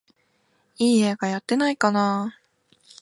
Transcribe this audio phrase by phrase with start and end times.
[0.79, 2.41] いい映画やってないかなあ